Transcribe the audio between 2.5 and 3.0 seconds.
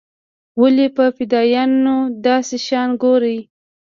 شيان